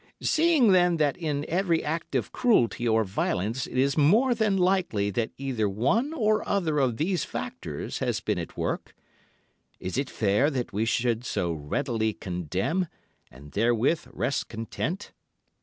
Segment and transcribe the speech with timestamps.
[0.23, 5.11] Seeing, then, that in every act of cruelty or violence it is more than likely
[5.11, 8.95] that either one or other of these factors has been at work,
[9.79, 12.87] is it fair that we should so readily condemn
[13.29, 15.11] and therewith rest content?